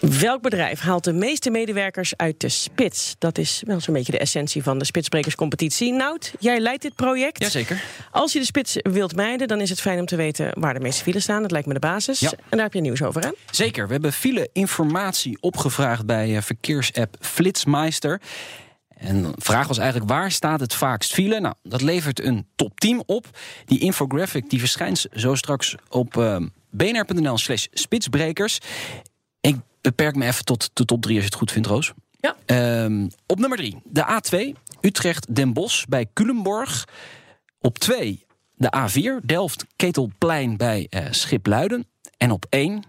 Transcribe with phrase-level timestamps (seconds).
[0.00, 3.14] Welk bedrijf haalt de meeste medewerkers uit de spits?
[3.18, 5.92] Dat is wel zo'n beetje de essentie van de Spitsbrekerscompetitie.
[5.92, 7.42] Nout, jij leidt dit project.
[7.42, 7.84] Jazeker.
[8.10, 10.80] Als je de spits wilt mijden, dan is het fijn om te weten waar de
[10.80, 11.42] meeste files staan.
[11.42, 12.20] Dat lijkt me de basis.
[12.20, 12.30] Ja.
[12.30, 13.30] En daar heb je nieuws over, hè?
[13.50, 13.86] Zeker.
[13.86, 18.20] We hebben file-informatie opgevraagd bij eh, verkeersapp Flitsmeister.
[18.88, 21.40] En de vraag was eigenlijk, waar staat het vaakst file?
[21.40, 23.26] Nou, dat levert een top 10 op.
[23.64, 26.36] Die infographic die verschijnt zo straks op eh,
[26.70, 28.58] bnr.nl slash spitsbrekers.
[29.40, 29.56] Ik
[29.88, 31.92] beperk me even tot de top 3 als je het goed vindt, Roos.
[32.20, 32.36] Ja.
[32.46, 36.84] Ehm, op nummer 3, de A2, Utrecht-Den Bosch bij Culemborg.
[37.60, 41.86] Op 2, de A4, Delft-Ketelplein bij eh, Schipluiden.
[42.16, 42.82] En op 1,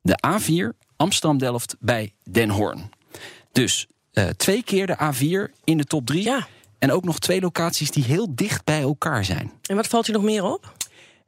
[0.00, 2.90] de A4, Amsterdam-Delft bij Den Hoorn.
[3.52, 6.22] Dus eh, twee keer de A4 in de top 3.
[6.22, 6.46] Ja.
[6.78, 9.52] En ook nog twee locaties die heel dicht bij elkaar zijn.
[9.62, 10.72] En wat valt je nog meer op?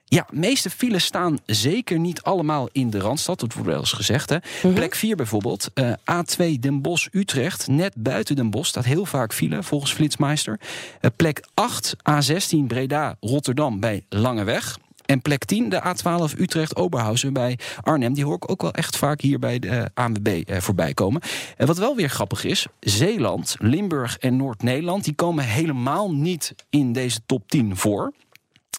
[0.06, 3.40] Ja, de meeste files staan zeker niet allemaal in de Randstad.
[3.40, 4.30] Dat wordt wel eens gezegd.
[4.30, 4.36] Hè.
[4.74, 5.70] Plek 4 bijvoorbeeld.
[5.74, 7.68] eh, A2 Den Bosch-Utrecht.
[7.68, 10.60] Net buiten Den Bosch staat heel vaak file, volgens Flitsmeister.
[11.00, 14.78] Eh, plek 8 A16 Breda-Rotterdam bij Langeweg.
[15.06, 18.12] En plek 10 de A12 Utrecht-Oberhausen bij Arnhem.
[18.14, 21.22] Die hoor ik ook wel echt vaak hier bij de eh, ANWB voorbij komen.
[21.56, 25.04] En wat wel weer grappig is, Zeeland, Limburg en Noord-Nederland...
[25.04, 28.12] die komen helemaal niet in deze top 10 voor.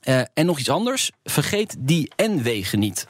[0.06, 3.08] Eh, en nog iets anders, vergeet die N-wegen niet.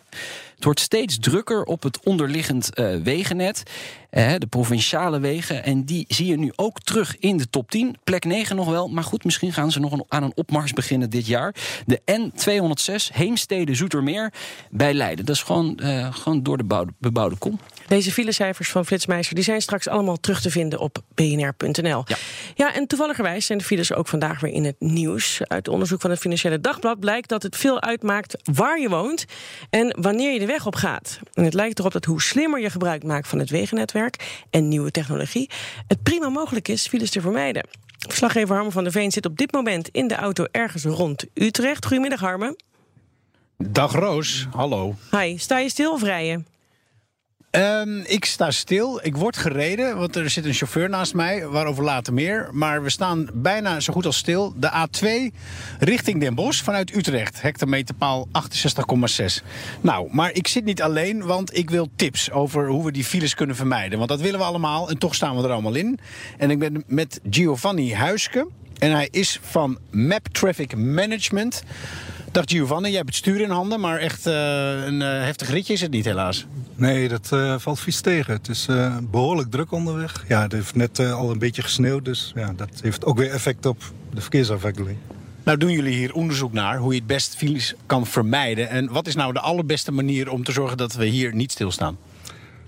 [0.55, 3.63] Het wordt steeds drukker op het onderliggend eh, wegennet,
[4.09, 5.63] eh, de provinciale wegen.
[5.63, 7.95] En die zie je nu ook terug in de top 10.
[8.03, 11.09] Plek 9 nog wel, maar goed, misschien gaan ze nog een- aan een opmars beginnen
[11.09, 11.55] dit jaar.
[11.85, 14.33] De N206 Heemstede-Zoetermeer
[14.69, 15.25] bij Leiden.
[15.25, 15.79] Dat is gewoon,
[16.11, 17.59] gewoon door de bouwde- bebouwde kom.
[17.87, 22.03] Deze filecijfers van Flitsmeister die zijn straks allemaal terug te vinden op bnr.nl.
[22.05, 22.15] Ja.
[22.55, 25.41] Ja, en toevalligerwijs zijn de files ook vandaag weer in het nieuws.
[25.47, 29.25] Uit onderzoek van het Financiële Dagblad blijkt dat het veel uitmaakt waar je woont
[29.69, 31.19] en wanneer je de weg op gaat.
[31.33, 34.91] En het lijkt erop dat hoe slimmer je gebruik maakt van het wegennetwerk en nieuwe
[34.91, 35.49] technologie,
[35.87, 37.67] het prima mogelijk is files te vermijden.
[38.07, 41.85] Verslaggever Harmen van der Veen zit op dit moment in de auto ergens rond Utrecht.
[41.85, 42.55] Goedemiddag, Harmen.
[43.57, 44.95] Dag Roos, hallo.
[45.11, 46.54] Hi, sta je stil of rijden?
[47.55, 48.99] Ehm, ik sta stil.
[49.03, 51.47] Ik word gereden, want er zit een chauffeur naast mij.
[51.47, 52.49] Waarover later meer.
[52.51, 54.53] Maar we staan bijna zo goed als stil.
[54.57, 55.35] De A2
[55.79, 57.41] richting Den Bosch vanuit Utrecht.
[57.41, 59.43] Hectometerpaal 68,6.
[59.81, 63.35] Nou, maar ik zit niet alleen, want ik wil tips over hoe we die files
[63.35, 63.97] kunnen vermijden.
[63.97, 65.99] Want dat willen we allemaal en toch staan we er allemaal in.
[66.37, 68.47] En ik ben met Giovanni Huiske.
[68.79, 71.63] En hij is van Map Traffic Management.
[72.31, 74.33] Dag Giovanni, jij hebt het stuur in handen, maar echt eh,
[74.85, 76.45] een eh, heftig ritje is het niet helaas.
[76.75, 78.33] Nee, dat eh, valt vies tegen.
[78.33, 80.25] Het is eh, behoorlijk druk onderweg.
[80.27, 83.31] Ja, het heeft net eh, al een beetje gesneeuwd, dus ja, dat heeft ook weer
[83.31, 84.97] effect op de verkeersafwikkeling.
[85.43, 88.69] Nou doen jullie hier onderzoek naar hoe je het best files kan vermijden.
[88.69, 91.97] En wat is nou de allerbeste manier om te zorgen dat we hier niet stilstaan?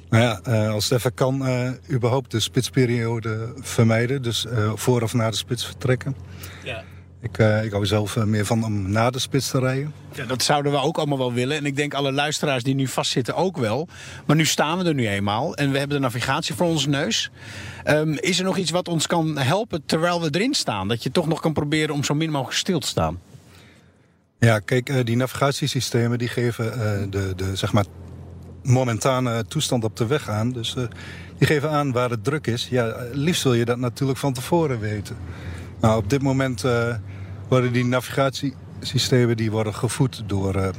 [0.09, 4.21] Nou ja, eh, als het even kan, eh, überhaupt de spitsperiode vermijden.
[4.21, 6.15] Dus eh, voor of na de spits vertrekken.
[6.63, 6.83] Ja.
[7.27, 9.93] Ik, eh, ik hou zelf eh, meer van om na de spits te rijden.
[10.13, 11.57] Ja, dat zouden we ook allemaal wel willen.
[11.57, 13.87] En ik denk alle luisteraars die nu vastzitten ook wel.
[14.25, 15.55] Maar nu staan we er nu eenmaal.
[15.55, 17.31] En we hebben de navigatie voor onze neus.
[17.83, 20.87] Ehm, is er nog iets wat ons kan helpen terwijl we erin staan?
[20.87, 23.19] Dat je toch nog kan proberen om zo min mogelijk stil te staan?
[24.39, 26.65] Ja, kijk, eh, die navigatiesystemen die geven
[27.11, 27.85] de, de zeg maar,
[28.63, 30.51] momentane toestand op de weg aan.
[30.51, 30.75] Dus
[31.37, 32.67] die geven aan waar het druk is.
[32.69, 35.17] Ja, liefst wil je dat natuurlijk van tevoren weten.
[35.81, 36.63] Nou, op dit moment
[37.47, 40.69] worden die navigatiesystemen die worden gevoed door, eh,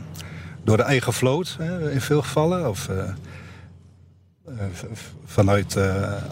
[0.65, 2.69] door de eigen vloot hè, in veel gevallen.
[2.69, 4.55] Of eh, eh,
[5.25, 5.77] vanuit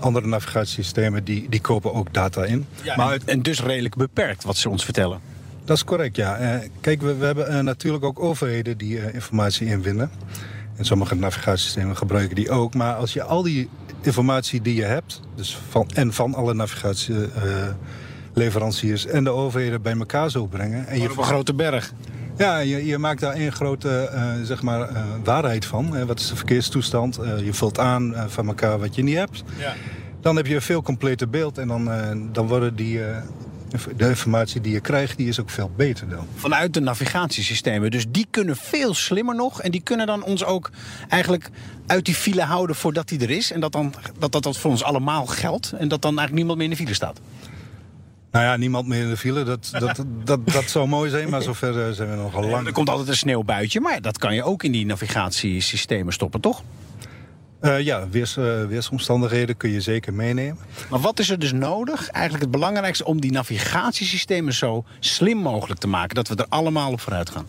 [0.00, 2.66] andere navigatiesystemen die, die kopen ook data in.
[2.96, 5.20] maar en, en dus redelijk beperkt wat ze ons vertellen.
[5.64, 6.60] Dat is correct, ja.
[6.80, 10.10] Kijk, we, we hebben natuurlijk ook overheden die informatie inwinnen.
[10.76, 12.74] En sommige navigatiesystemen gebruiken die ook.
[12.74, 13.68] Maar als je al die
[14.00, 16.54] informatie die je hebt, dus van, en van alle
[18.36, 20.86] navigatieleveranciers en de overheden bij elkaar zou brengen.
[20.86, 21.92] En je, Op een grote berg.
[22.36, 25.94] ja, je, je maakt daar één grote eh, zeg maar, eh, waarheid van.
[25.94, 26.06] Hè.
[26.06, 27.18] Wat is de verkeerstoestand?
[27.18, 29.42] Eh, je vult aan eh, van elkaar wat je niet hebt.
[29.58, 29.74] Ja.
[30.20, 31.58] Dan heb je een veel completer beeld.
[31.58, 33.16] En dan, eh, dan worden die, eh,
[33.96, 36.26] de informatie die je krijgt, die is ook veel beter dan.
[36.34, 37.90] Vanuit de navigatiesystemen.
[37.90, 39.60] Dus die kunnen veel slimmer nog.
[39.62, 40.70] En die kunnen dan ons ook
[41.08, 41.50] eigenlijk
[41.86, 43.52] uit die file houden voordat die er is.
[43.52, 45.72] En dat dan, dat, dat, dat voor ons allemaal geldt.
[45.72, 47.20] En dat dan eigenlijk niemand meer in de file staat.
[48.36, 49.42] Nou ja, niemand meer in de file.
[49.42, 52.66] Dat, dat, dat, dat zou mooi zijn, maar zover eh, zijn we nog al lang.
[52.66, 53.80] Er komt altijd een sneeuwbuitje.
[53.80, 56.62] Maar dat kan je ook in die navigatiesystemen stoppen, toch?
[57.60, 60.58] Eh, ja, weers, eh, weersomstandigheden kun je zeker meenemen.
[60.90, 62.08] Maar wat is er dus nodig?
[62.08, 66.14] Eigenlijk het belangrijkste om die navigatiesystemen zo slim mogelijk te maken.
[66.14, 67.46] Dat we er allemaal op vooruit gaan.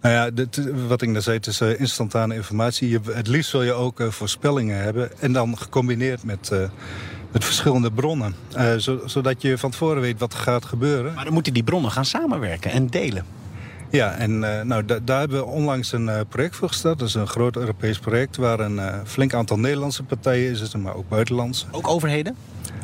[0.00, 2.88] Nou ja, dit, wat ik net zei, het is uh, instantane informatie.
[2.88, 5.20] Je, het liefst wil je ook uh, voorspellingen hebben.
[5.20, 6.62] En dan gecombineerd met, uh,
[7.38, 8.34] met verschillende bronnen.
[8.78, 11.14] Zo, zodat je van tevoren weet wat gaat gebeuren.
[11.14, 13.24] Maar dan moeten die bronnen gaan samenwerken en delen.
[13.90, 16.98] Ja, en nou, da daar hebben we onlangs een project voor gestart.
[16.98, 20.94] Dat is een groot Europees project waar een flink aantal Nederlandse partijen in zitten, maar
[20.94, 21.66] ook buitenlandse.
[21.70, 22.36] Ook overheden?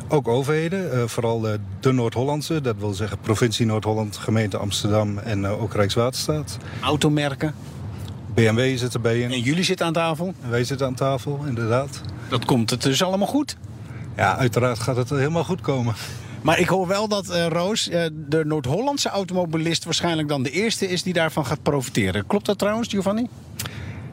[0.07, 1.41] Ook overheden, vooral
[1.79, 2.61] de Noord-Hollandse.
[2.61, 6.57] Dat wil zeggen provincie Noord-Holland, gemeente Amsterdam en ook Rijkswaterstaat.
[6.81, 7.55] Automerken?
[8.33, 9.31] BMW zit erbij in.
[9.31, 10.33] En jullie zitten aan tafel?
[10.41, 12.01] En wij zitten aan tafel, inderdaad.
[12.29, 13.57] Dat komt het dus allemaal goed?
[14.15, 15.95] Ja, uiteraard gaat het helemaal goed komen.
[16.41, 19.83] Maar ik hoor wel dat uh, Roos, uh, de Noord-Hollandse automobilist...
[19.83, 22.27] waarschijnlijk dan de eerste is die daarvan gaat profiteren.
[22.27, 23.27] Klopt dat trouwens, Giovanni?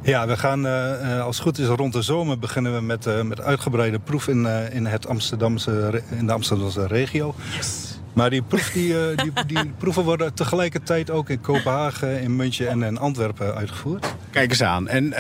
[0.02, 3.22] Ja, we gaan uh, als het goed is rond de zomer beginnen we met, uh,
[3.22, 7.34] met uitgebreide proef in, uh, in, het Amsterdamse, in de Amsterdamse regio.
[7.56, 7.92] Yes.
[8.12, 12.82] Maar die, proef, die, die, die, proeven worden tegelijkertijd ook in Kopenhagen, in München en
[12.82, 14.06] in Antwerpen uitgevoerd.
[14.31, 14.88] Kijk eens aan.
[14.88, 15.11] En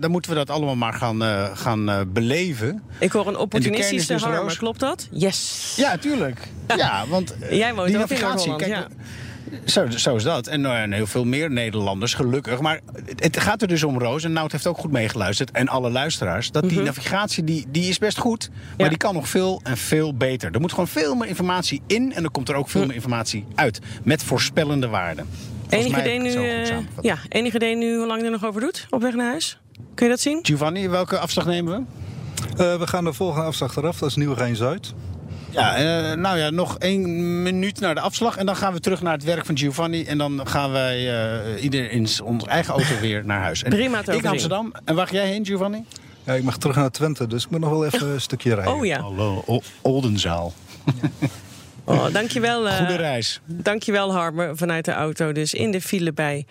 [0.00, 1.22] dan moeten we dat allemaal maar gaan,
[1.56, 2.82] gaan beleven.
[2.98, 5.08] Ik hoor een opportunistische dus harmer, klopt dat?
[5.10, 5.74] Yes.
[5.76, 6.48] Ja, tuurlijk.
[6.76, 8.86] Ja, want Jij woont ook in Noord-Holland, ja.
[9.64, 10.46] Zo, zo, is dat.
[10.46, 12.60] En, en, heel veel meer Nederlanders, gelukkig.
[12.60, 12.80] Maar
[13.16, 15.50] het gaat er dus om, Roos, en Nout heeft ook goed meegeluisterd...
[15.50, 16.86] en alle luisteraars, dat die mm -hmm.
[16.86, 18.50] navigatie die, die is best goed...
[18.50, 18.88] maar ja.
[18.88, 20.52] die kan nog veel en veel beter.
[20.52, 22.12] Er moet gewoon veel meer informatie in...
[22.12, 23.78] en er komt er ook veel meer informatie uit.
[24.02, 25.28] Met voorspellende waarden.
[25.68, 28.86] Enig idee, nu, uh, ja, enig idee nu hoe lang je er nog over doet
[28.90, 29.58] op weg naar huis?
[29.94, 30.38] Kun je dat zien?
[30.42, 32.00] Giovanni, welke afslag nemen we?
[32.62, 34.94] Uh, we gaan de volgende afslag eraf, dat is Nieuwegein-Zuid.
[35.52, 38.36] Ja, uh, nou ja, nog één minuut naar de afslag.
[38.36, 40.04] En dan gaan we terug naar het werk van Giovanni.
[40.04, 40.98] En dan gaan wij
[41.54, 43.62] uh, ieder in onze eigen auto weer naar huis.
[43.62, 44.72] En Prima te Ik naar Amsterdam.
[44.84, 45.84] En waar ga jij heen, Giovanni?
[46.24, 48.74] Ja, ik mag terug naar Twente, dus ik moet nog wel even een stukje rijden.
[48.74, 49.00] Oh ja.
[49.00, 50.52] Hallo, o Oldenzaal.
[51.84, 52.66] Oh, dankjewel.
[52.66, 53.40] Uh, Goede reis.
[53.44, 55.32] Dankjewel, Harmer, vanuit de auto.
[55.32, 56.46] Dus in de file bij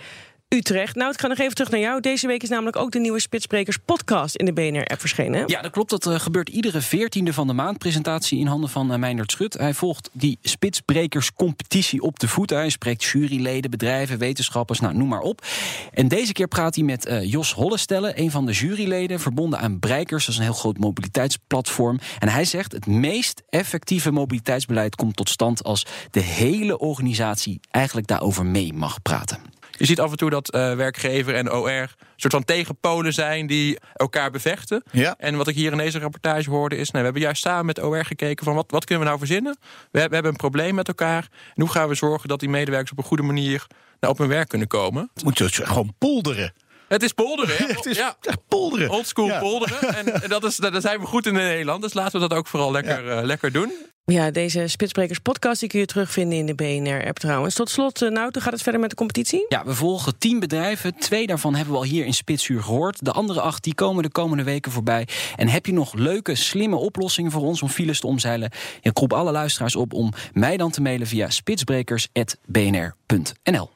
[0.55, 0.95] Utrecht.
[0.95, 2.01] Nou, ik ga nog even terug naar jou.
[2.01, 5.43] Deze week is namelijk ook de nieuwe Spitsbrekers podcast in de BNR-app verschenen.
[5.47, 5.89] Ja, dat klopt.
[5.89, 7.77] Dat uh, gebeurt iedere veertiende van de maand.
[7.77, 9.53] Presentatie in handen van uh, Schut.
[9.53, 12.49] Hij volgt die Spitsbrekers competitie op de voet.
[12.49, 15.45] Hij spreekt juryleden, bedrijven, wetenschappers, nou, noem maar op.
[15.93, 19.79] En deze keer praat hij met uh, Jos Hollestelle, een van de juryleden, verbonden aan
[19.79, 20.25] Breikers.
[20.25, 21.99] Dat is een heel groot mobiliteitsplatform.
[22.19, 28.07] En hij zegt het meest effectieve mobiliteitsbeleid komt tot stand als de hele organisatie eigenlijk
[28.07, 29.50] daarover mee mag praten.
[29.81, 33.47] Je ziet af en toe dat uh, werkgever en OR een soort van tegenpolen zijn
[33.47, 34.83] die elkaar bevechten.
[34.91, 35.15] Ja.
[35.17, 36.91] En wat ik hier in deze rapportage hoorde is...
[36.91, 39.57] Nou, we hebben juist samen met OR gekeken van wat, wat kunnen we nou verzinnen?
[39.91, 41.27] We, we hebben een probleem met elkaar.
[41.31, 43.67] En hoe gaan we zorgen dat die medewerkers op een goede manier
[43.99, 45.09] nou, op hun werk kunnen komen?
[45.23, 46.53] Moet je gewoon polderen.
[46.87, 47.55] Het is polderen.
[47.57, 47.65] Hè?
[47.73, 48.15] het is ja.
[48.21, 48.89] echt polderen.
[48.89, 49.39] Oldschool ja.
[49.39, 49.95] polderen.
[49.95, 51.81] En, en dat is, daar zijn we goed in Nederland.
[51.81, 53.19] Dus laten we dat ook vooral lekker, ja.
[53.19, 53.71] uh, lekker doen.
[54.05, 57.55] Ja, deze Spitsbrekers podcast die kun je terugvinden in de BNR-app trouwens.
[57.55, 59.45] Tot slot, nou, hoe gaat het verder met de competitie?
[59.49, 60.95] Ja, we volgen tien bedrijven.
[60.95, 63.05] Twee daarvan hebben we al hier in Spitsuur gehoord.
[63.05, 65.07] De andere acht die komen de komende weken voorbij.
[65.35, 68.51] En heb je nog leuke, slimme oplossingen voor ons om files te omzeilen?
[68.81, 73.71] Ik roep alle luisteraars op om mij dan te mailen via spitsbrekers.bnr.nl.